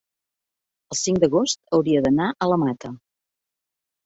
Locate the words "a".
2.31-2.49